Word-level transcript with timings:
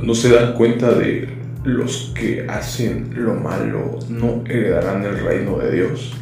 no 0.00 0.14
se 0.14 0.30
dan 0.30 0.54
cuenta 0.54 0.92
de 0.92 1.28
los 1.64 2.12
que 2.14 2.46
hacen 2.48 3.10
lo 3.14 3.34
malo 3.34 3.98
no 4.08 4.42
heredarán 4.48 5.04
el 5.04 5.18
reino 5.18 5.58
de 5.58 5.72
Dios. 5.72 6.12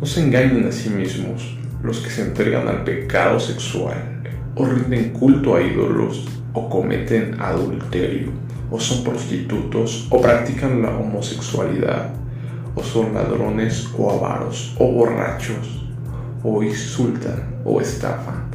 No 0.00 0.06
se 0.06 0.22
engañen 0.22 0.66
a 0.66 0.72
sí 0.72 0.90
mismos 0.90 1.56
los 1.82 1.98
que 2.00 2.10
se 2.10 2.22
entregan 2.22 2.66
al 2.66 2.82
pecado 2.84 3.38
sexual 3.38 4.22
o 4.56 4.64
rinden 4.64 5.10
culto 5.10 5.54
a 5.54 5.62
ídolos 5.62 6.26
o 6.54 6.68
cometen 6.68 7.36
adulterio 7.40 8.30
o 8.70 8.80
son 8.80 9.04
prostitutos 9.04 10.06
o 10.10 10.20
practican 10.20 10.82
la 10.82 10.96
homosexualidad 10.96 12.10
o 12.74 12.82
son 12.82 13.14
ladrones 13.14 13.88
o 13.96 14.10
avaros 14.10 14.74
o 14.78 14.90
borrachos 14.90 15.84
o 16.42 16.62
insultan 16.62 17.54
o 17.64 17.80
estafan 17.80 18.53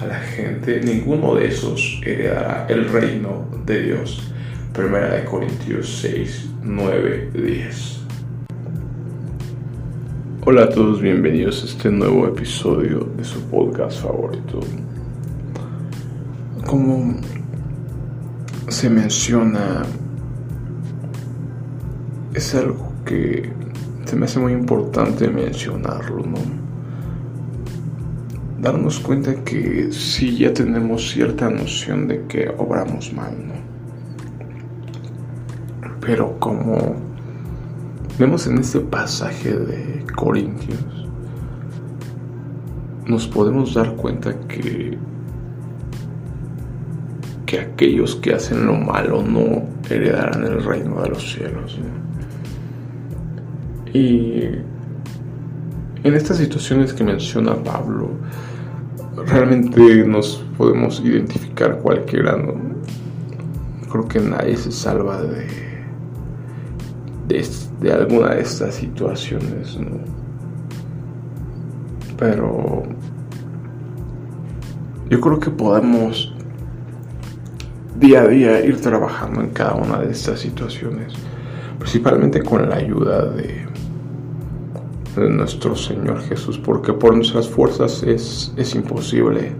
a 0.00 0.06
la 0.06 0.18
gente, 0.18 0.80
ninguno 0.80 1.34
de 1.34 1.48
esos 1.48 2.00
heredará 2.04 2.66
el 2.70 2.88
reino 2.88 3.44
de 3.66 3.82
Dios. 3.82 4.32
Primera 4.72 5.14
de 5.14 5.24
Corintios 5.26 5.98
6, 6.00 6.50
9, 6.62 7.30
10. 7.34 8.00
Hola 10.46 10.64
a 10.64 10.68
todos, 10.70 11.02
bienvenidos 11.02 11.62
a 11.62 11.66
este 11.66 11.90
nuevo 11.90 12.26
episodio 12.26 13.10
de 13.14 13.24
su 13.24 13.42
podcast 13.42 14.00
favorito. 14.00 14.60
Como 16.66 17.16
se 18.68 18.88
menciona, 18.88 19.82
es 22.32 22.54
algo 22.54 22.94
que 23.04 23.52
se 24.06 24.16
me 24.16 24.24
hace 24.24 24.38
muy 24.38 24.52
importante 24.52 25.28
mencionarlo, 25.28 26.24
¿no? 26.24 26.69
Darnos 28.60 29.00
cuenta 29.00 29.34
que 29.44 29.92
si 29.92 30.36
ya 30.36 30.52
tenemos 30.52 31.10
cierta 31.10 31.48
noción 31.48 32.08
de 32.08 32.26
que 32.26 32.48
obramos 32.58 33.12
mal, 33.12 33.34
¿no? 33.46 33.54
Pero 36.00 36.38
como 36.38 36.96
vemos 38.18 38.46
en 38.46 38.58
este 38.58 38.80
pasaje 38.80 39.52
de 39.52 40.04
Corintios, 40.14 41.08
nos 43.06 43.26
podemos 43.26 43.74
dar 43.74 43.96
cuenta 43.96 44.38
que 44.46 44.98
que 47.50 47.58
aquellos 47.58 48.14
que 48.14 48.32
hacen 48.32 48.64
lo 48.64 48.74
malo 48.74 49.24
no 49.24 49.64
heredarán 49.88 50.46
el 50.46 50.62
reino 50.62 51.02
de 51.02 51.08
los 51.08 51.32
cielos. 51.32 51.76
Y 53.92 54.42
en 56.02 56.14
estas 56.14 56.38
situaciones 56.38 56.92
que 56.92 57.04
menciona 57.04 57.54
Pablo, 57.62 58.10
realmente 59.26 60.04
nos 60.06 60.44
podemos 60.56 61.00
identificar 61.00 61.78
cualquiera, 61.78 62.36
¿no? 62.36 62.54
Creo 63.90 64.08
que 64.08 64.20
nadie 64.20 64.56
se 64.56 64.72
salva 64.72 65.20
de, 65.22 65.46
de, 67.80 67.92
alguna 67.92 68.34
de 68.34 68.42
estas 68.42 68.76
situaciones, 68.76 69.76
¿no? 69.76 69.98
Pero 72.16 72.82
yo 75.08 75.20
creo 75.20 75.40
que 75.40 75.50
podemos 75.50 76.32
día 77.98 78.22
a 78.22 78.26
día 78.28 78.64
ir 78.64 78.80
trabajando 78.80 79.40
en 79.40 79.50
cada 79.50 79.74
una 79.74 79.98
de 79.98 80.12
estas 80.12 80.40
situaciones, 80.40 81.12
principalmente 81.78 82.42
con 82.42 82.68
la 82.68 82.76
ayuda 82.76 83.26
de 83.26 83.69
de 85.16 85.28
nuestro 85.28 85.74
Señor 85.74 86.20
Jesús, 86.22 86.58
porque 86.58 86.92
por 86.92 87.14
nuestras 87.14 87.48
fuerzas 87.48 88.02
es, 88.02 88.52
es 88.56 88.74
imposible. 88.74 89.52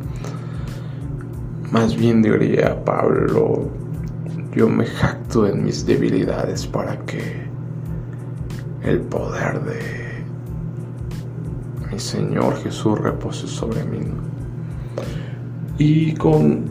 Más 1.71 1.97
bien 1.97 2.23
diría 2.23 2.85
Pablo, 2.85 3.69
yo 4.55 4.69
me 4.69 4.87
jacto 4.87 5.47
en 5.47 5.65
mis 5.65 5.87
debilidades 5.87 6.67
para 6.67 6.99
que 7.07 7.49
el 8.83 9.01
poder 9.01 9.63
de 9.65 10.25
mi 11.91 11.99
Señor 11.99 12.57
Jesús 12.63 12.99
repose 12.99 13.47
sobre 13.47 13.85
mí. 13.85 13.99
Y 15.79 16.15
con, 16.15 16.65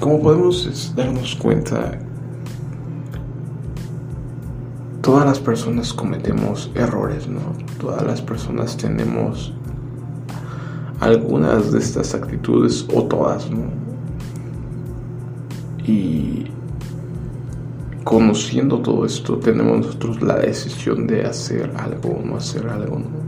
como 0.00 0.20
podemos 0.20 0.92
darnos 0.96 1.36
cuenta, 1.36 1.98
todas 5.02 5.26
las 5.26 5.40
personas 5.40 5.92
cometemos 5.92 6.70
errores, 6.76 7.26
¿no? 7.26 7.40
Todas 7.78 8.02
las 8.04 8.22
personas 8.22 8.76
tenemos 8.76 9.52
algunas 11.00 11.72
de 11.72 11.80
estas 11.80 12.14
actitudes 12.14 12.86
o 12.94 13.02
todas, 13.04 13.50
¿no? 13.50 13.64
Y 15.84 16.46
conociendo 18.04 18.78
todo 18.78 19.04
esto, 19.04 19.38
tenemos 19.38 19.86
nosotros 19.86 20.22
la 20.22 20.36
decisión 20.36 21.08
de 21.08 21.24
hacer 21.26 21.72
algo 21.76 22.10
o 22.10 22.24
no 22.24 22.36
hacer 22.36 22.68
algo, 22.68 23.00
¿no? 23.00 23.22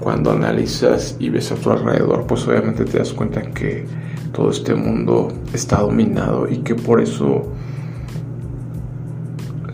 Cuando 0.00 0.32
analizas 0.32 1.16
y 1.20 1.28
ves 1.28 1.52
a 1.52 1.56
tu 1.56 1.70
alrededor, 1.70 2.26
pues 2.26 2.48
obviamente 2.48 2.86
te 2.86 2.98
das 2.98 3.12
cuenta 3.12 3.42
que 3.42 3.86
todo 4.32 4.50
este 4.50 4.74
mundo 4.74 5.28
está 5.52 5.80
dominado 5.80 6.48
y 6.48 6.58
que 6.58 6.74
por 6.74 7.02
eso 7.02 7.53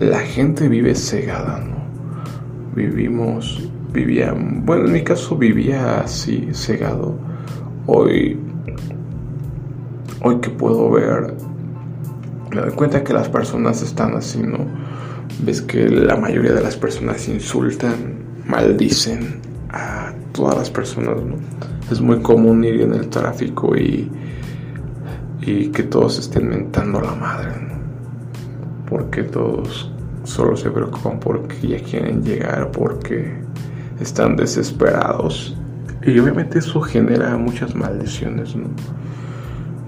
la 0.00 0.20
gente 0.20 0.66
vive 0.66 0.94
cegada, 0.94 1.58
¿no? 1.58 1.76
Vivimos, 2.74 3.70
vivía, 3.92 4.34
bueno, 4.34 4.86
en 4.86 4.92
mi 4.92 5.04
caso 5.04 5.36
vivía 5.36 6.00
así, 6.00 6.48
cegado. 6.54 7.18
Hoy, 7.86 8.40
hoy 10.22 10.40
que 10.40 10.48
puedo 10.48 10.90
ver, 10.90 11.34
me 12.50 12.62
doy 12.62 12.70
cuenta 12.70 13.04
que 13.04 13.12
las 13.12 13.28
personas 13.28 13.82
están 13.82 14.16
así, 14.16 14.42
¿no? 14.42 14.66
Ves 15.44 15.60
que 15.60 15.90
la 15.90 16.16
mayoría 16.16 16.54
de 16.54 16.62
las 16.62 16.76
personas 16.76 17.28
insultan, 17.28 18.20
maldicen 18.46 19.42
a 19.68 20.14
todas 20.32 20.56
las 20.56 20.70
personas, 20.70 21.22
¿no? 21.22 21.36
Es 21.90 22.00
muy 22.00 22.22
común 22.22 22.64
ir 22.64 22.80
en 22.80 22.94
el 22.94 23.10
tráfico 23.10 23.76
y, 23.76 24.10
y 25.42 25.68
que 25.68 25.82
todos 25.82 26.18
estén 26.18 26.48
mentando 26.48 27.00
a 27.00 27.02
la 27.02 27.14
madre, 27.14 27.50
¿no? 27.60 27.70
porque 28.90 29.22
todos 29.22 29.89
solo 30.24 30.56
se 30.56 30.70
preocupan 30.70 31.18
porque 31.20 31.66
ya 31.66 31.82
quieren 31.82 32.22
llegar, 32.22 32.70
porque 32.70 33.40
están 34.00 34.36
desesperados. 34.36 35.56
Y 36.02 36.18
obviamente 36.18 36.58
eso 36.58 36.80
genera 36.80 37.36
muchas 37.36 37.74
maldiciones, 37.74 38.56
¿no? 38.56 38.68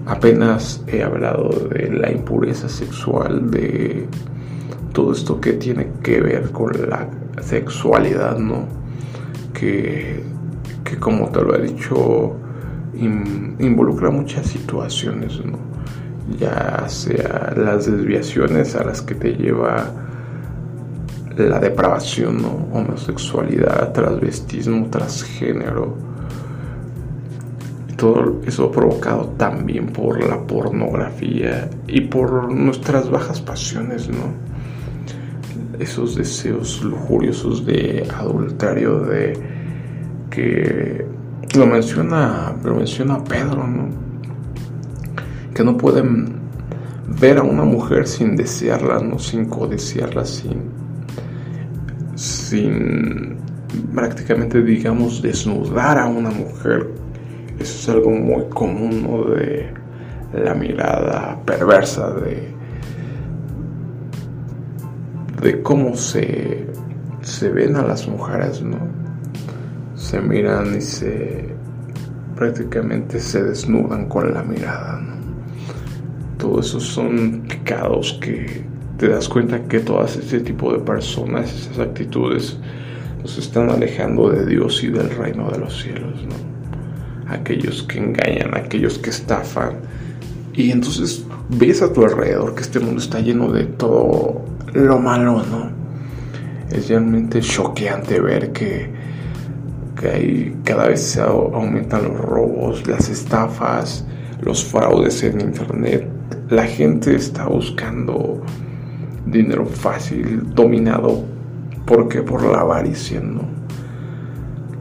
Apenas 0.05 0.83
he 0.87 1.01
hablado 1.01 1.49
de 1.69 1.89
la 1.89 2.11
impureza 2.11 2.67
sexual, 2.67 3.49
de 3.49 4.07
todo 4.91 5.13
esto 5.13 5.39
que 5.39 5.53
tiene 5.53 5.87
que 6.03 6.21
ver 6.21 6.51
con 6.51 6.71
la 6.89 7.07
sexualidad, 7.41 8.37
¿no? 8.37 8.67
Que, 9.53 10.23
que 10.83 10.97
como 10.97 11.29
te 11.29 11.41
lo 11.41 11.55
he 11.55 11.61
dicho, 11.61 12.35
involucra 12.93 14.09
muchas 14.11 14.47
situaciones, 14.47 15.43
¿no? 15.43 15.73
ya 16.39 16.87
sea 16.87 17.53
las 17.55 17.85
desviaciones 17.85 18.75
a 18.75 18.83
las 18.83 19.01
que 19.01 19.15
te 19.15 19.33
lleva 19.33 19.91
la 21.37 21.59
depravación, 21.59 22.41
¿no? 22.41 22.67
homosexualidad, 22.73 23.91
transvestismo, 23.91 24.87
transgénero. 24.89 25.95
Todo 27.97 28.41
eso 28.45 28.71
provocado 28.71 29.33
también 29.37 29.87
por 29.87 30.23
la 30.23 30.39
pornografía 30.45 31.69
y 31.87 32.01
por 32.01 32.51
nuestras 32.51 33.09
bajas 33.09 33.39
pasiones, 33.39 34.09
¿no? 34.09 34.33
Esos 35.79 36.15
deseos 36.15 36.83
lujuriosos 36.83 37.65
de 37.65 38.07
adulterio, 38.19 38.99
de 38.99 39.33
que 40.29 41.05
lo 41.55 41.67
menciona, 41.67 42.55
lo 42.63 42.75
menciona 42.75 43.23
Pedro, 43.23 43.67
¿no? 43.67 43.89
que 45.53 45.63
no 45.63 45.77
pueden 45.77 46.33
ver 47.19 47.37
a 47.37 47.43
una 47.43 47.63
mujer 47.63 48.07
sin 48.07 48.35
desearla, 48.35 48.99
¿no? 48.99 49.19
sin 49.19 49.45
codiciarla, 49.45 50.25
sin, 50.25 50.72
sin 52.53 53.35
prácticamente, 53.95 54.61
digamos, 54.61 55.23
desnudar 55.23 55.97
a 55.97 56.05
una 56.05 56.29
mujer. 56.29 56.87
Eso 57.59 57.79
es 57.79 57.89
algo 57.89 58.11
muy 58.11 58.43
común 58.49 59.03
¿no? 59.03 59.33
de 59.33 59.73
la 60.33 60.53
mirada 60.53 61.39
perversa 61.45 62.11
de, 62.11 62.53
de 65.41 65.61
cómo 65.63 65.95
se, 65.95 66.67
se 67.21 67.49
ven 67.49 67.75
a 67.75 67.81
las 67.81 68.07
mujeres, 68.07 68.61
¿no? 68.61 68.77
Se 69.95 70.21
miran 70.21 70.75
y 70.75 70.81
se 70.81 71.55
prácticamente 72.35 73.19
se 73.19 73.43
desnudan 73.43 74.07
con 74.07 74.33
la 74.33 74.43
mirada, 74.43 74.99
¿no? 74.99 75.13
todos 76.37 76.67
esos 76.67 76.83
son 76.83 77.43
pecados 77.47 78.17
que 78.19 78.65
te 78.97 79.09
das 79.09 79.27
cuenta 79.27 79.63
que 79.63 79.79
todas 79.79 80.15
este 80.15 80.39
tipo 80.39 80.71
de 80.71 80.79
personas, 80.79 81.53
esas 81.53 81.79
actitudes, 81.79 82.57
nos 83.21 83.37
están 83.37 83.69
alejando 83.69 84.29
de 84.29 84.45
Dios 84.45 84.83
y 84.83 84.89
del 84.89 85.09
reino 85.09 85.49
de 85.49 85.57
los 85.57 85.81
cielos, 85.81 86.23
¿no? 86.25 87.33
Aquellos 87.33 87.83
que 87.83 87.99
engañan, 87.99 88.55
aquellos 88.55 88.99
que 88.99 89.09
estafan. 89.09 89.77
Y 90.53 90.71
entonces 90.71 91.25
ves 91.49 91.81
a 91.81 91.91
tu 91.91 92.03
alrededor 92.03 92.53
que 92.53 92.61
este 92.61 92.79
mundo 92.79 93.01
está 93.01 93.19
lleno 93.19 93.51
de 93.51 93.63
todo 93.63 94.43
lo 94.73 94.99
malo, 94.99 95.41
¿no? 95.43 95.71
Es 96.69 96.89
realmente 96.89 97.39
choqueante 97.39 98.19
ver 98.19 98.51
que, 98.51 98.89
que 99.99 100.09
hay, 100.09 100.57
cada 100.63 100.89
vez 100.89 101.01
se 101.01 101.21
aumentan 101.21 102.03
los 102.03 102.17
robos, 102.19 102.85
las 102.87 103.09
estafas, 103.09 104.05
los 104.41 104.63
fraudes 104.65 105.23
en 105.23 105.39
internet. 105.39 106.07
La 106.49 106.65
gente 106.65 107.15
está 107.15 107.47
buscando 107.47 108.41
dinero 109.25 109.65
fácil, 109.65 110.53
dominado, 110.53 111.23
porque 111.85 112.21
por 112.21 112.43
la 112.43 112.61
avaricia, 112.61 113.19
¿no? 113.21 113.41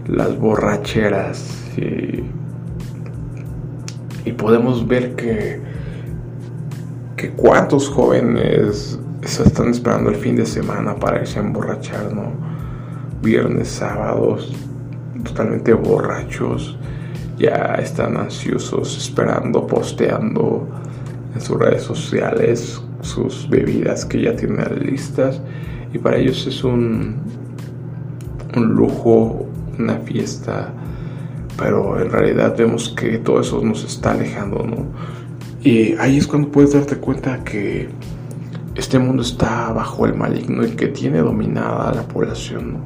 Las 0.06 0.38
borracheras 0.38 1.58
y, 1.76 2.24
podemos 4.32 4.88
ver 4.88 5.14
que, 5.14 5.60
que 7.16 7.30
cuántos 7.30 7.88
jóvenes 7.88 8.98
se 9.24 9.42
están 9.44 9.68
esperando 9.68 10.10
el 10.10 10.16
fin 10.16 10.34
de 10.36 10.46
semana 10.46 10.96
para 10.96 11.20
irse 11.20 11.38
a 11.38 11.42
emborrachar, 11.42 12.12
¿no? 12.12 12.32
Viernes, 13.22 13.68
sábados, 13.68 14.52
totalmente 15.22 15.72
borrachos, 15.74 16.76
ya 17.38 17.76
están 17.80 18.16
ansiosos, 18.16 18.96
esperando, 18.96 19.66
posteando 19.66 20.66
en 21.34 21.40
sus 21.40 21.58
redes 21.58 21.82
sociales 21.82 22.82
sus 23.02 23.48
bebidas 23.48 24.06
que 24.06 24.22
ya 24.22 24.34
tienen 24.34 24.58
listas 24.80 25.40
y 25.92 25.98
para 25.98 26.16
ellos 26.16 26.46
es 26.46 26.64
un, 26.64 27.16
un 28.56 28.68
lujo, 28.74 29.46
una 29.78 29.96
fiesta, 29.98 30.72
pero 31.58 32.00
en 32.00 32.10
realidad 32.10 32.54
vemos 32.56 32.88
que 32.96 33.18
todo 33.18 33.40
eso 33.40 33.60
nos 33.62 33.84
está 33.84 34.12
alejando, 34.12 34.64
¿no? 34.64 34.86
Y 35.62 35.94
ahí 35.96 36.16
es 36.16 36.26
cuando 36.26 36.50
puedes 36.50 36.72
darte 36.72 36.96
cuenta 36.96 37.44
que 37.44 37.88
este 38.74 38.98
mundo 38.98 39.22
está 39.22 39.72
bajo 39.72 40.06
el 40.06 40.14
maligno 40.14 40.64
y 40.64 40.70
que 40.70 40.88
tiene 40.88 41.18
dominada 41.18 41.92
la 41.92 42.02
población, 42.02 42.72
¿no? 42.72 42.78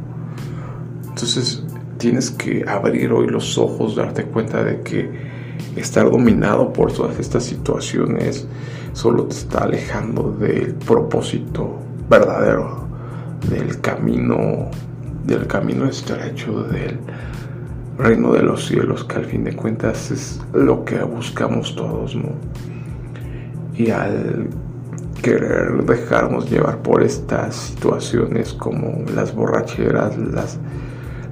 Entonces 1.09 1.65
tienes 1.99 2.31
que 2.31 2.65
abrir 2.67 3.13
hoy 3.13 3.29
los 3.29 3.57
ojos, 3.57 3.97
darte 3.97 4.25
cuenta 4.25 4.63
de 4.63 4.81
que 4.83 5.11
estar 5.77 6.11
dominado 6.11 6.73
por 6.73 6.93
todas 6.93 7.19
estas 7.19 7.45
situaciones 7.45 8.47
solo 8.97 9.25
te 9.25 9.37
está 9.37 9.65
alejando 9.65 10.35
del 10.41 10.73
propósito 10.75 11.77
verdadero, 12.09 12.89
del 13.51 13.79
camino, 13.83 14.71
del 15.23 15.47
camino 15.47 15.85
estrecho 15.85 16.63
del 16.63 16.99
reino 17.99 18.33
de 18.33 18.43
los 18.43 18.67
cielos, 18.67 19.05
que 19.05 19.17
al 19.17 19.27
fin 19.27 19.45
de 19.45 19.55
cuentas 19.55 20.11
es 20.11 20.41
lo 20.55 20.83
que 20.87 20.97
buscamos 21.03 21.77
todos, 21.77 22.17
¿no? 22.17 22.31
Y 23.77 23.91
al 23.91 24.49
querer 25.23 25.85
dejarnos 25.85 26.51
llevar 26.51 26.79
por 26.79 27.03
estas 27.03 27.55
situaciones 27.55 28.55
como 28.55 29.05
las 29.15 29.35
borracheras, 29.35 30.17
las, 30.17 30.59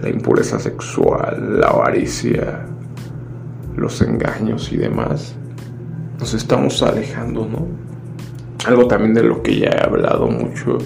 la 0.03 0.11
impureza 0.11 0.59
sexual, 0.59 1.61
la 1.61 1.69
avaricia, 1.69 2.67
los 3.75 4.03
engaños 4.03 4.71
y 4.71 4.77
demás, 4.77 5.35
nos 6.19 6.35
estamos 6.35 6.83
alejando, 6.83 7.47
¿no? 7.47 7.67
Algo 8.67 8.87
también 8.87 9.15
de 9.15 9.23
lo 9.23 9.43
que 9.43 9.59
ya 9.59 9.71
he 9.71 9.85
hablado 9.85 10.27
mucho 10.27 10.79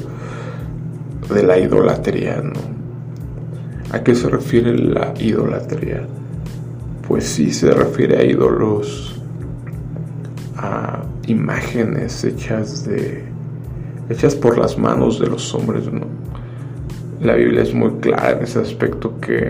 de 1.33 1.43
la 1.43 1.59
idolatría, 1.59 2.41
¿no? 2.43 2.61
¿A 3.93 4.03
qué 4.03 4.15
se 4.15 4.29
refiere 4.29 4.77
la 4.77 5.15
idolatría? 5.19 6.07
Pues 7.07 7.25
sí 7.25 7.53
se 7.53 7.71
refiere 7.71 8.19
a 8.19 8.25
ídolos, 8.25 9.21
a 10.57 11.03
imágenes 11.27 12.25
hechas 12.25 12.85
de 12.85 13.25
hechas 14.11 14.35
por 14.35 14.59
las 14.59 14.79
manos 14.79 15.21
de 15.21 15.27
los 15.27 15.55
hombres, 15.55 15.91
¿no? 15.93 16.07
La 17.21 17.35
Biblia 17.35 17.63
es 17.63 17.75
muy 17.75 17.91
clara 18.01 18.33
en 18.33 18.45
ese 18.45 18.61
aspecto 18.61 19.19
que 19.21 19.49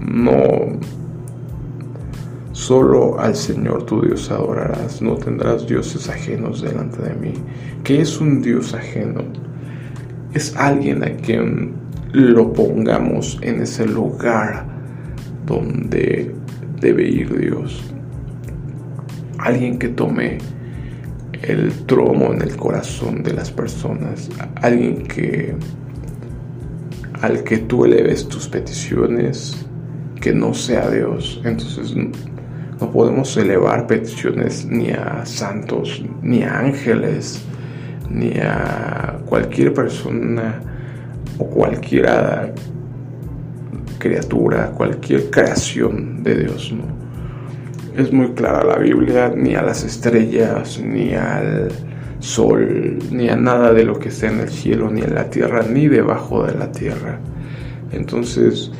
no 0.00 0.78
Solo 2.70 3.18
al 3.18 3.34
Señor 3.34 3.84
tu 3.84 4.00
Dios 4.00 4.30
adorarás, 4.30 5.02
no 5.02 5.16
tendrás 5.16 5.66
dioses 5.66 6.08
ajenos 6.08 6.62
delante 6.62 7.02
de 7.02 7.14
mí. 7.14 7.32
¿Qué 7.82 8.00
es 8.00 8.20
un 8.20 8.40
Dios 8.40 8.74
ajeno? 8.74 9.24
Es 10.34 10.54
alguien 10.54 11.02
a 11.02 11.10
quien 11.16 11.72
lo 12.12 12.52
pongamos 12.52 13.40
en 13.42 13.60
ese 13.60 13.88
lugar 13.88 14.68
donde 15.46 16.32
debe 16.80 17.08
ir 17.08 17.36
Dios. 17.40 17.92
Alguien 19.38 19.76
que 19.76 19.88
tome 19.88 20.38
el 21.42 21.72
trono 21.86 22.32
en 22.32 22.40
el 22.40 22.54
corazón 22.54 23.24
de 23.24 23.32
las 23.32 23.50
personas. 23.50 24.30
Alguien 24.62 25.08
que 25.08 25.56
al 27.20 27.42
que 27.42 27.58
tú 27.58 27.84
eleves 27.84 28.28
tus 28.28 28.46
peticiones, 28.46 29.66
que 30.20 30.32
no 30.32 30.54
sea 30.54 30.88
Dios. 30.88 31.42
Entonces 31.44 31.96
no 32.80 32.90
podemos 32.90 33.36
elevar 33.36 33.86
peticiones 33.86 34.64
ni 34.64 34.90
a 34.90 35.24
santos, 35.24 36.02
ni 36.22 36.42
a 36.42 36.58
ángeles, 36.58 37.42
ni 38.08 38.32
a 38.38 39.18
cualquier 39.26 39.74
persona 39.74 40.60
o 41.38 41.46
cualquier 41.46 42.54
criatura, 43.98 44.70
cualquier 44.70 45.30
creación 45.30 46.22
de 46.22 46.34
Dios, 46.44 46.72
¿no? 46.72 47.00
Es 47.96 48.12
muy 48.12 48.32
clara 48.32 48.64
la 48.64 48.78
Biblia, 48.78 49.32
ni 49.36 49.54
a 49.54 49.62
las 49.62 49.84
estrellas, 49.84 50.80
ni 50.82 51.12
al 51.12 51.68
sol, 52.20 52.98
ni 53.10 53.28
a 53.28 53.36
nada 53.36 53.72
de 53.72 53.84
lo 53.84 53.98
que 53.98 54.08
está 54.08 54.28
en 54.28 54.40
el 54.40 54.48
cielo, 54.48 54.90
ni 54.90 55.02
en 55.02 55.14
la 55.14 55.28
tierra, 55.28 55.64
ni 55.68 55.88
debajo 55.88 56.46
de 56.46 56.54
la 56.54 56.70
tierra. 56.72 57.18
Entonces, 57.92 58.70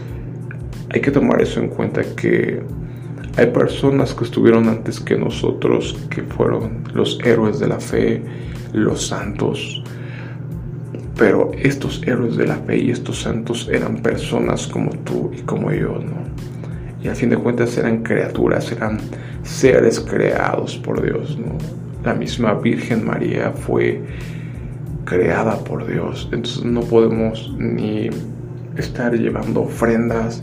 hay 0.90 1.00
que 1.00 1.10
tomar 1.10 1.42
eso 1.42 1.60
en 1.60 1.68
cuenta 1.68 2.02
que 2.16 2.62
hay 3.36 3.46
personas 3.46 4.14
que 4.14 4.24
estuvieron 4.24 4.68
antes 4.68 5.00
que 5.00 5.16
nosotros, 5.16 5.96
que 6.10 6.22
fueron 6.22 6.84
los 6.94 7.18
héroes 7.24 7.58
de 7.58 7.68
la 7.68 7.80
fe, 7.80 8.22
los 8.72 9.06
santos. 9.06 9.82
Pero 11.16 11.52
estos 11.58 12.02
héroes 12.06 12.36
de 12.36 12.46
la 12.46 12.56
fe 12.56 12.78
y 12.78 12.90
estos 12.90 13.22
santos 13.22 13.68
eran 13.70 14.02
personas 14.02 14.66
como 14.66 14.90
tú 15.04 15.30
y 15.36 15.42
como 15.42 15.70
yo, 15.70 15.98
¿no? 15.98 16.30
Y 17.02 17.08
al 17.08 17.16
fin 17.16 17.30
de 17.30 17.36
cuentas 17.36 17.76
eran 17.78 18.02
criaturas, 18.02 18.70
eran 18.72 18.98
seres 19.42 20.00
creados 20.00 20.76
por 20.76 21.02
Dios, 21.02 21.38
¿no? 21.38 21.56
La 22.04 22.14
misma 22.14 22.54
Virgen 22.54 23.04
María 23.04 23.52
fue 23.52 24.02
creada 25.04 25.56
por 25.58 25.86
Dios. 25.86 26.28
Entonces 26.32 26.64
no 26.64 26.80
podemos 26.80 27.54
ni 27.58 28.08
estar 28.76 29.14
llevando 29.14 29.62
ofrendas, 29.62 30.42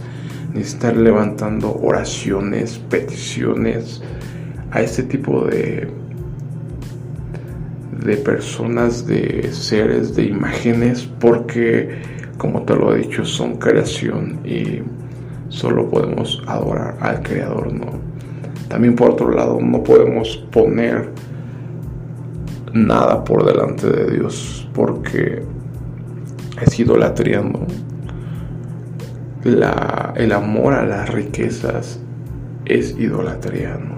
estar 0.61 0.95
levantando 0.95 1.73
oraciones, 1.81 2.79
peticiones 2.89 4.01
a 4.71 4.81
este 4.81 5.03
tipo 5.03 5.45
de, 5.45 5.89
de 8.03 8.17
personas, 8.17 9.05
de 9.07 9.49
seres, 9.51 10.15
de 10.15 10.23
imágenes, 10.25 11.09
porque, 11.19 12.01
como 12.37 12.63
te 12.63 12.75
lo 12.75 12.93
he 12.93 12.99
dicho, 12.99 13.25
son 13.25 13.57
creación 13.57 14.39
y 14.45 14.81
solo 15.49 15.89
podemos 15.89 16.41
adorar 16.47 16.97
al 16.99 17.21
Creador, 17.23 17.73
¿no? 17.73 17.99
También 18.67 18.95
por 18.95 19.11
otro 19.11 19.31
lado, 19.31 19.59
no 19.61 19.83
podemos 19.83 20.37
poner 20.51 21.09
nada 22.73 23.23
por 23.23 23.45
delante 23.45 23.89
de 23.89 24.11
Dios, 24.11 24.67
porque 24.73 25.41
es 26.61 26.79
idolatría, 26.79 27.41
¿no? 27.41 27.65
El 29.47 30.31
amor 30.31 30.73
a 30.73 30.85
las 30.85 31.09
riquezas 31.09 31.99
es 32.65 32.97
idolatría, 32.97 33.77
¿no? 33.77 33.97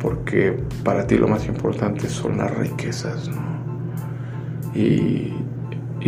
Porque 0.00 0.58
para 0.82 1.06
ti 1.06 1.16
lo 1.16 1.28
más 1.28 1.46
importante 1.46 2.08
son 2.08 2.38
las 2.38 2.56
riquezas, 2.56 3.28
¿no? 3.28 3.56
Y, 4.74 5.32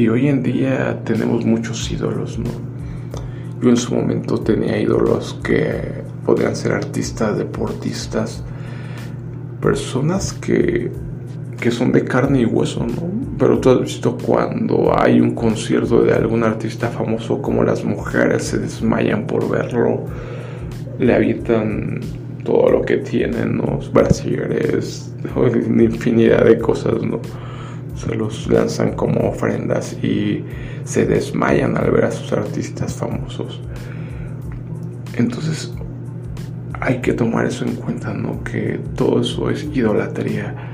hoy 0.09 0.29
en 0.29 0.45
día 0.45 1.03
tenemos 1.05 1.45
muchos 1.45 1.91
ídolos, 1.91 2.39
¿no? 2.39 2.51
Yo 3.61 3.71
en 3.71 3.77
su 3.77 3.95
momento 3.95 4.39
tenía 4.39 4.81
ídolos 4.81 5.41
que 5.43 6.05
podrían 6.25 6.55
ser 6.55 6.73
artistas, 6.73 7.37
deportistas, 7.37 8.45
personas 9.61 10.33
que 10.33 10.93
que 11.59 11.71
son 11.71 11.93
de 11.93 12.05
carne 12.05 12.43
y 12.43 12.45
hueso, 12.45 12.87
¿no? 12.87 13.18
Pero 13.39 13.59
tú 13.61 13.71
has 13.71 13.81
visto 13.81 14.19
cuando 14.19 14.93
hay 14.99 15.21
un 15.21 15.35
concierto 15.35 16.03
de 16.03 16.13
algún 16.13 16.43
artista 16.43 16.89
famoso, 16.89 17.41
como 17.41 17.63
las 17.63 17.85
mujeres 17.85 18.45
se 18.45 18.59
desmayan 18.59 19.27
por 19.27 19.49
verlo, 19.49 20.07
le 20.99 21.15
habitan 21.15 22.01
todo 22.45 22.71
lo 22.71 22.83
que 22.83 22.97
tienen, 22.97 23.59
¿no? 23.59 23.79
Brasieres, 23.93 25.15
una 25.37 25.83
infinidad 25.85 26.45
de 26.47 26.59
cosas, 26.59 27.01
¿no? 27.03 27.21
Se 27.95 28.15
los 28.15 28.49
lanzan 28.49 28.95
como 28.95 29.29
ofrendas 29.29 29.97
y 30.03 30.45
se 30.85 31.07
desmayan 31.07 31.77
al 31.77 31.93
ver 31.93 32.07
a 32.07 32.11
sus 32.11 32.33
artistas 32.33 32.95
famosos. 32.95 33.61
Entonces, 35.17 35.73
hay 36.81 37.01
que 37.01 37.13
tomar 37.13 37.47
eso 37.47 37.65
en 37.65 37.75
cuenta, 37.75 38.13
¿no? 38.13 38.43
Que 38.43 38.81
todo 38.97 39.21
eso 39.21 39.51
es 39.51 39.65
idolatría 39.65 40.68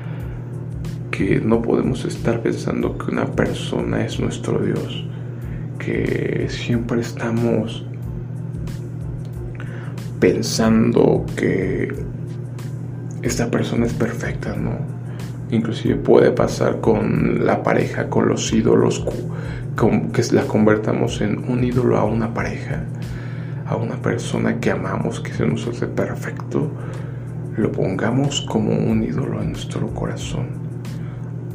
que 1.17 1.41
no 1.41 1.63
podemos 1.63 2.05
estar 2.05 2.41
pensando 2.41 2.99
que 2.99 3.13
una 3.13 3.27
persona 3.27 4.05
es 4.05 4.19
nuestro 4.19 4.59
Dios, 4.59 5.07
que 5.79 6.49
siempre 6.51 7.03
estamos 7.03 7.87
pensando 10.19 11.25
que 11.37 11.95
esta 13.23 13.49
persona 13.49 13.87
es 13.87 13.93
perfecta, 13.93 14.57
¿no? 14.57 14.73
Inclusive 15.53 15.95
puede 15.95 16.33
pasar 16.33 16.81
con 16.81 17.47
la 17.47 17.63
pareja, 17.63 18.11
con 18.11 18.27
los 18.27 18.53
ídolos, 18.53 19.07
que 20.13 20.23
la 20.33 20.43
convertamos 20.43 21.21
en 21.21 21.49
un 21.49 21.63
ídolo 21.63 21.97
a 21.97 22.03
una 22.03 22.35
pareja, 22.35 22.83
a 23.67 23.77
una 23.77 24.03
persona 24.03 24.59
que 24.59 24.73
amamos, 24.73 25.21
que 25.21 25.33
se 25.33 25.47
nos 25.47 25.65
hace 25.69 25.87
perfecto, 25.87 26.73
lo 27.57 27.71
pongamos 27.71 28.41
como 28.41 28.73
un 28.73 29.05
ídolo 29.05 29.41
en 29.41 29.53
nuestro 29.53 29.87
corazón. 29.95 30.64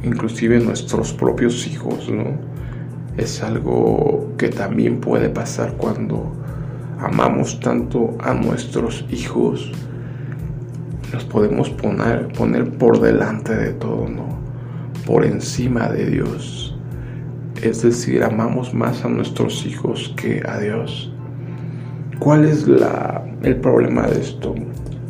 Inclusive 0.04 0.60
nuestros 0.60 1.14
propios 1.14 1.68
hijos, 1.68 2.10
¿no? 2.10 2.38
Es 3.18 3.44
algo 3.44 4.34
que 4.38 4.50
también 4.50 5.00
puede 5.02 5.30
pasar 5.30 5.74
cuando 5.74 6.32
amamos 7.00 7.60
tanto 7.60 8.18
a 8.22 8.34
nuestros 8.34 9.06
hijos. 9.10 9.72
Nos 11.12 11.26
podemos 11.26 11.70
poner, 11.70 12.28
poner 12.30 12.70
por 12.78 13.02
delante 13.02 13.56
de 13.56 13.74
todo, 13.74 14.08
¿no? 14.08 14.40
Por 15.06 15.26
encima 15.26 15.90
de 15.90 16.06
Dios. 16.06 16.78
Es 17.62 17.82
decir, 17.82 18.24
amamos 18.24 18.74
más 18.74 19.04
a 19.04 19.10
nuestros 19.10 19.66
hijos 19.66 20.14
que 20.16 20.42
a 20.48 20.60
Dios. 20.60 21.12
¿Cuál 22.20 22.46
es 22.46 22.68
la, 22.68 23.26
el 23.44 23.58
problema 23.58 24.08
de 24.08 24.22
esto? 24.22 24.56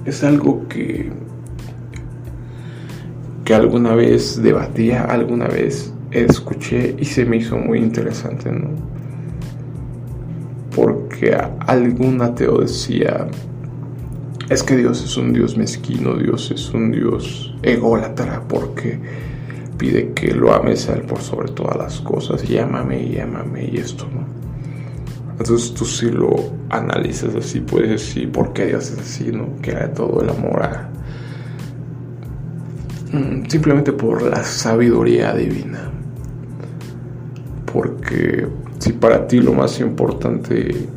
es 0.10 0.24
algo 0.24 0.67
que, 0.67 1.12
que 3.49 3.55
alguna 3.55 3.95
vez 3.95 4.39
debatía, 4.43 5.05
alguna 5.05 5.47
vez 5.47 5.91
escuché 6.11 6.95
y 6.99 7.05
se 7.05 7.25
me 7.25 7.37
hizo 7.37 7.57
muy 7.57 7.79
interesante, 7.79 8.51
¿no? 8.51 8.69
Porque 10.75 11.35
algún 11.65 12.21
ateo 12.21 12.59
decía, 12.59 13.25
es 14.51 14.61
que 14.61 14.77
Dios 14.77 15.03
es 15.03 15.17
un 15.17 15.33
Dios 15.33 15.57
mezquino, 15.57 16.13
Dios 16.13 16.51
es 16.51 16.69
un 16.75 16.91
Dios 16.91 17.55
ególatra, 17.63 18.43
porque 18.47 18.99
pide 19.79 20.13
que 20.13 20.31
lo 20.31 20.53
ames 20.53 20.87
a 20.87 20.93
Él 20.93 21.01
por 21.01 21.19
sobre 21.19 21.51
todas 21.51 21.75
las 21.75 22.01
cosas, 22.01 22.47
y 22.47 22.59
ámame 22.59 23.01
y 23.01 23.15
y 23.15 23.77
esto, 23.77 24.05
¿no? 24.13 24.27
Entonces 25.39 25.73
tú 25.73 25.85
si 25.85 26.11
lo 26.11 26.35
analizas 26.69 27.33
así, 27.33 27.61
puedes 27.61 27.89
decir 27.89 28.31
por 28.31 28.53
qué 28.53 28.67
Dios 28.67 28.91
es 28.91 28.99
así, 28.99 29.31
¿no? 29.31 29.59
Que 29.63 29.71
era 29.71 29.91
todo 29.91 30.21
el 30.21 30.29
amor 30.29 30.61
a... 30.61 30.98
Mm, 33.11 33.47
simplemente 33.47 33.91
por 33.91 34.21
la 34.21 34.43
sabiduría 34.43 35.33
divina. 35.33 35.89
Porque 37.71 38.47
si 38.77 38.93
para 38.93 39.27
ti 39.27 39.39
lo 39.41 39.53
más 39.53 39.79
importante 39.79 40.87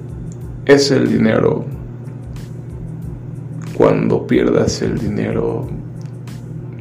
es 0.67 0.91
el 0.91 1.09
dinero, 1.09 1.65
cuando 3.75 4.27
pierdas 4.27 4.83
el 4.83 4.99
dinero, 4.99 5.67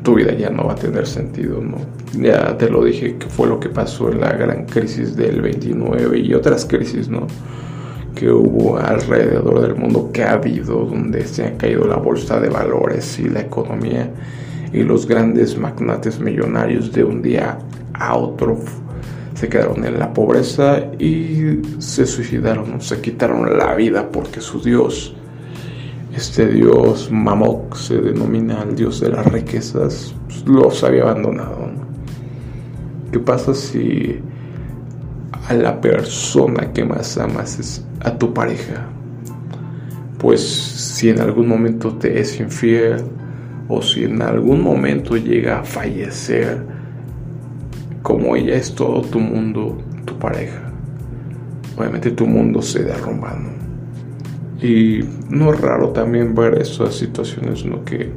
tu 0.04 0.16
vida 0.16 0.34
ya 0.34 0.50
no 0.50 0.66
va 0.66 0.74
a 0.74 0.76
tener 0.76 1.08
sentido, 1.08 1.62
¿no? 1.62 1.78
Ya 2.20 2.58
te 2.58 2.70
lo 2.70 2.84
dije 2.84 3.16
que 3.16 3.28
fue 3.28 3.48
lo 3.48 3.60
que 3.60 3.70
pasó 3.70 4.12
en 4.12 4.20
la 4.20 4.34
gran 4.34 4.66
crisis 4.66 5.16
del 5.16 5.42
29 5.42 6.20
y 6.20 6.34
otras 6.34 6.66
crisis, 6.66 7.08
¿no? 7.08 7.28
Que 8.16 8.30
hubo 8.30 8.78
alrededor 8.78 9.62
del 9.62 9.76
mundo, 9.76 10.10
que 10.12 10.24
ha 10.24 10.34
habido, 10.34 10.86
donde 10.86 11.26
se 11.26 11.46
ha 11.46 11.58
caído 11.58 11.88
la 11.88 11.96
bolsa 11.96 12.40
de 12.42 12.50
valores 12.50 13.18
y 13.20 13.30
la 13.30 13.42
economía 13.42 14.12
y 14.74 14.84
los 14.84 15.06
grandes 15.08 15.58
magnates 15.58 16.20
millonarios 16.20 16.92
de 16.92 17.04
un 17.04 17.22
día 17.22 17.58
a 17.94 18.16
otro 18.16 18.60
se 19.34 19.50
quedaron 19.50 19.84
en 19.86 19.98
la 20.00 20.14
pobreza 20.14 20.80
y 21.00 21.60
se 21.80 22.06
suicidaron, 22.06 22.80
se 22.82 23.02
quitaron 23.02 23.58
la 23.58 23.76
vida 23.76 24.10
porque 24.12 24.40
su 24.40 24.62
Dios 24.62 25.16
este 26.16 26.46
dios 26.48 27.10
Mamok 27.10 27.76
se 27.76 27.98
denomina 27.98 28.64
el 28.64 28.76
dios 28.76 29.00
de 29.00 29.10
las 29.10 29.26
riquezas, 29.32 30.14
pues, 30.28 30.46
los 30.46 30.84
había 30.84 31.04
abandonado. 31.04 31.70
¿Qué 33.12 33.20
pasa 33.20 33.54
si 33.54 34.20
a 35.48 35.54
la 35.54 35.80
persona 35.80 36.72
que 36.74 36.84
más 36.84 37.18
amas 37.18 37.60
es 37.60 37.86
a 38.02 38.18
tu 38.18 38.34
pareja? 38.34 38.88
Pues 40.18 40.42
si 40.42 41.10
en 41.10 41.22
algún 41.22 41.48
momento 41.48 41.96
te 41.96 42.20
es 42.20 42.40
infiel 42.40 43.04
o 43.68 43.82
si 43.82 44.04
en 44.04 44.22
algún 44.22 44.62
momento 44.62 45.18
llega 45.18 45.60
a 45.60 45.64
fallecer, 45.64 46.66
como 48.02 48.36
ella 48.36 48.56
es 48.56 48.74
todo 48.74 49.02
tu 49.02 49.20
mundo, 49.20 49.78
tu 50.06 50.18
pareja, 50.18 50.72
obviamente 51.78 52.12
tu 52.12 52.26
mundo 52.26 52.62
se 52.62 52.84
derrumba. 52.84 53.38
Y 54.62 55.00
no 55.30 55.54
es 55.54 55.60
raro 55.60 55.90
también 55.90 56.36
ver 56.36 56.62
esas 56.62 56.96
situaciones, 56.96 57.66
¿no? 57.66 57.84
Que 57.84 58.12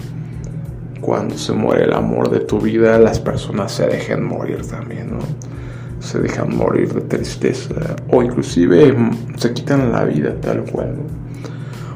cuando 1.00 1.36
se 1.36 1.52
muere 1.52 1.84
el 1.84 1.92
amor 1.94 2.30
de 2.30 2.40
tu 2.40 2.60
vida, 2.60 2.98
las 2.98 3.20
personas 3.20 3.72
se 3.72 3.86
dejen 3.86 4.24
morir 4.24 4.66
también, 4.66 5.10
¿no? 5.12 5.18
Se 6.00 6.18
dejan 6.18 6.54
morir 6.54 6.92
de 6.92 7.00
tristeza 7.02 7.96
o 8.10 8.22
inclusive 8.22 8.94
se 9.36 9.52
quitan 9.54 9.92
la 9.92 10.04
vida 10.04 10.34
tal 10.40 10.64
cual, 10.64 10.96
¿no? 10.96 11.02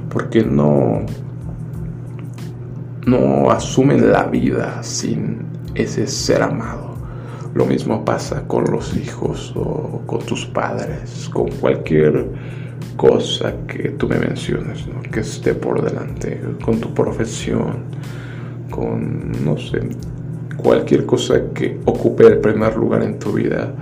Porque 0.09 0.43
no, 0.43 1.05
no 3.08 3.50
asumen 3.50 4.10
la 4.10 4.24
vida 4.24 4.82
sin 4.82 5.38
ese 5.74 6.06
ser 6.06 6.42
amado. 6.42 6.94
Lo 7.54 7.64
mismo 7.64 8.04
pasa 8.04 8.46
con 8.46 8.64
los 8.70 8.96
hijos 8.96 9.52
o 9.56 10.02
con 10.06 10.20
tus 10.20 10.46
padres, 10.46 11.28
con 11.32 11.50
cualquier 11.52 12.26
cosa 12.96 13.54
que 13.66 13.90
tú 13.90 14.08
me 14.08 14.18
menciones, 14.18 14.84
que 15.10 15.20
esté 15.20 15.54
por 15.54 15.82
delante, 15.82 16.40
con 16.64 16.80
tu 16.80 16.92
profesión, 16.92 17.84
con, 18.70 19.32
no 19.44 19.56
sé, 19.56 19.80
cualquier 20.56 21.06
cosa 21.06 21.52
que 21.54 21.80
ocupe 21.86 22.26
el 22.26 22.38
primer 22.38 22.76
lugar 22.76 23.02
en 23.02 23.18
tu 23.18 23.32
vida. 23.32 23.72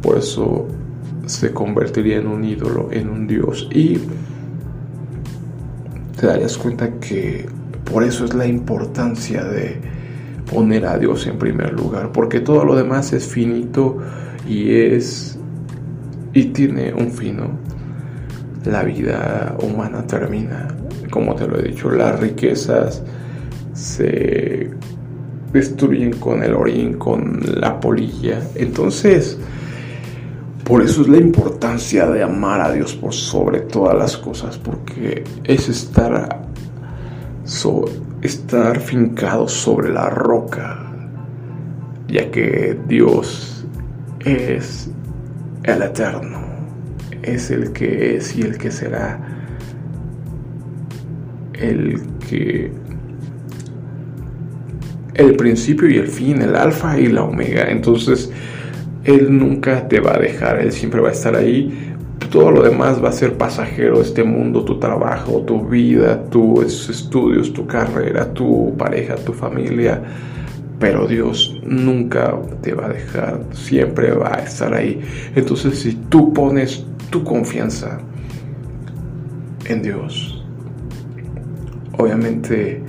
Por 0.00 0.18
eso 0.18 0.66
se 1.26 1.52
convertiría 1.52 2.18
en 2.18 2.28
un 2.28 2.44
ídolo, 2.44 2.88
en 2.92 3.08
un 3.10 3.26
dios. 3.26 3.68
Y 3.72 3.98
te 6.18 6.26
darías 6.26 6.56
cuenta 6.56 6.88
que 6.98 7.46
por 7.90 8.04
eso 8.04 8.24
es 8.24 8.34
la 8.34 8.46
importancia 8.46 9.44
de 9.44 9.80
poner 10.50 10.86
a 10.86 10.98
Dios 10.98 11.26
en 11.26 11.38
primer 11.38 11.72
lugar, 11.72 12.12
porque 12.12 12.40
todo 12.40 12.64
lo 12.64 12.76
demás 12.76 13.12
es 13.12 13.26
finito 13.26 13.98
y 14.48 14.74
es 14.74 15.38
y 16.32 16.44
tiene 16.46 16.92
un 16.92 17.10
fin, 17.10 17.38
la 18.66 18.82
vida 18.82 19.56
humana 19.62 20.06
termina. 20.06 20.68
Como 21.10 21.34
te 21.34 21.46
lo 21.46 21.58
he 21.58 21.62
dicho, 21.62 21.90
las 21.90 22.20
riquezas 22.20 23.02
se 23.72 24.70
destruyen 25.50 26.12
con 26.18 26.42
el 26.42 26.52
orín, 26.52 26.98
con 26.98 27.40
la 27.54 27.80
polilla. 27.80 28.42
Entonces, 28.54 29.38
por 30.64 30.82
eso 30.82 31.02
es 31.02 31.08
la 31.08 31.16
importancia 31.18 32.06
de 32.06 32.22
amar 32.22 32.60
a 32.60 32.72
Dios 32.72 32.94
por 32.94 33.14
sobre 33.14 33.60
todas 33.60 33.96
las 33.96 34.16
cosas, 34.16 34.58
porque 34.58 35.24
es 35.44 35.68
estar, 35.70 36.45
estar 38.22 38.80
fincado 38.80 39.48
sobre 39.48 39.90
la 39.92 40.10
roca, 40.10 40.92
ya 42.08 42.30
que 42.30 42.78
Dios 42.88 43.66
es 44.20 44.90
el 45.64 45.82
eterno 45.82 46.46
es 47.26 47.50
el 47.50 47.72
que 47.72 48.16
es 48.16 48.36
y 48.36 48.42
el 48.42 48.56
que 48.56 48.70
será, 48.70 49.18
el 51.54 52.00
que 52.28 52.70
el 55.14 55.36
principio 55.36 55.88
y 55.88 55.96
el 55.96 56.08
fin, 56.08 56.40
el 56.42 56.54
alfa 56.54 56.98
y 56.98 57.08
la 57.08 57.24
omega. 57.24 57.70
Entonces, 57.70 58.30
Él 59.04 59.36
nunca 59.36 59.88
te 59.88 60.00
va 60.00 60.14
a 60.14 60.18
dejar, 60.18 60.60
Él 60.60 60.72
siempre 60.72 61.00
va 61.00 61.08
a 61.08 61.12
estar 61.12 61.34
ahí. 61.34 61.85
Todo 62.36 62.50
lo 62.50 62.62
demás 62.64 63.02
va 63.02 63.08
a 63.08 63.12
ser 63.12 63.38
pasajero, 63.38 64.02
este 64.02 64.22
mundo, 64.22 64.62
tu 64.62 64.78
trabajo, 64.78 65.40
tu 65.46 65.66
vida, 65.66 66.22
tus 66.24 66.90
estudios, 66.90 67.50
tu 67.54 67.66
carrera, 67.66 68.30
tu 68.34 68.76
pareja, 68.76 69.14
tu 69.14 69.32
familia. 69.32 70.02
Pero 70.78 71.06
Dios 71.06 71.58
nunca 71.64 72.38
te 72.60 72.74
va 72.74 72.84
a 72.84 72.88
dejar, 72.90 73.40
siempre 73.52 74.12
va 74.12 74.34
a 74.34 74.42
estar 74.42 74.74
ahí. 74.74 75.00
Entonces, 75.34 75.78
si 75.78 75.94
tú 75.94 76.34
pones 76.34 76.84
tu 77.08 77.24
confianza 77.24 78.00
en 79.64 79.80
Dios, 79.80 80.44
obviamente 81.96 82.82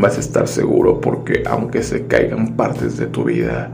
vas 0.00 0.16
a 0.16 0.20
estar 0.20 0.48
seguro 0.48 1.02
porque 1.02 1.42
aunque 1.46 1.82
se 1.82 2.06
caigan 2.06 2.56
partes 2.56 2.96
de 2.96 3.08
tu 3.08 3.24
vida, 3.24 3.70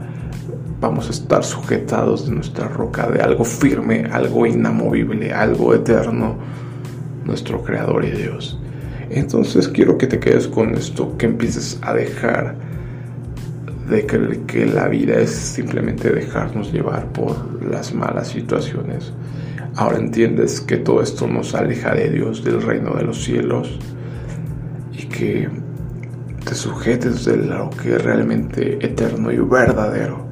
vamos 0.79 1.07
a 1.07 1.11
estar 1.11 1.43
sujetados 1.43 2.27
de 2.27 2.35
nuestra 2.35 2.67
roca, 2.67 3.07
de 3.09 3.21
algo 3.21 3.43
firme, 3.43 4.05
algo 4.11 4.45
inamovible, 4.45 5.33
algo 5.33 5.73
eterno, 5.73 6.37
nuestro 7.25 7.63
Creador 7.63 8.05
y 8.05 8.11
Dios. 8.11 8.59
Entonces 9.09 9.67
quiero 9.67 9.97
que 9.97 10.07
te 10.07 10.19
quedes 10.19 10.47
con 10.47 10.75
esto, 10.75 11.17
que 11.17 11.27
empieces 11.27 11.79
a 11.81 11.93
dejar 11.93 12.55
de 13.89 14.05
creer 14.05 14.39
que 14.41 14.65
la 14.65 14.87
vida 14.87 15.19
es 15.19 15.29
simplemente 15.29 16.09
dejarnos 16.09 16.73
llevar 16.73 17.05
por 17.11 17.63
las 17.63 17.93
malas 17.93 18.29
situaciones. 18.29 19.13
Ahora 19.75 19.97
entiendes 19.97 20.61
que 20.61 20.77
todo 20.77 21.01
esto 21.01 21.27
nos 21.27 21.53
aleja 21.53 21.93
de 21.93 22.09
Dios, 22.09 22.43
del 22.43 22.61
reino 22.61 22.95
de 22.95 23.03
los 23.03 23.23
cielos, 23.23 23.79
y 24.93 25.05
que 25.05 25.49
te 26.45 26.55
sujetes 26.55 27.25
de 27.25 27.37
lo 27.37 27.69
que 27.69 27.95
es 27.95 28.03
realmente 28.03 28.83
eterno 28.85 29.31
y 29.31 29.37
verdadero. 29.37 30.24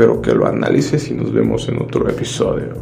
Espero 0.00 0.22
que 0.22 0.32
lo 0.32 0.46
analices 0.46 1.10
y 1.10 1.12
nos 1.12 1.30
vemos 1.30 1.68
en 1.68 1.82
otro 1.82 2.08
episodio. 2.08 2.72